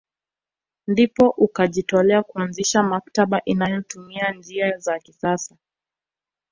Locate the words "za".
4.77-4.99